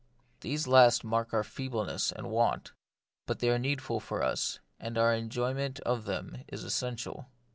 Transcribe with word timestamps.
These 0.39 0.65
last 0.67 1.03
mark 1.03 1.31
our 1.31 1.43
feebleness 1.43 2.11
and 2.11 2.31
want; 2.31 2.71
but 3.27 3.37
they 3.37 3.49
are 3.51 3.59
need 3.59 3.83
ful 3.83 3.99
for 3.99 4.23
us, 4.23 4.57
and 4.79 4.97
our 4.97 5.13
enjoyment 5.13 5.79
of 5.81 6.05
them 6.05 6.43
is 6.47 6.65
essen 6.65 6.95
tial. 6.95 7.27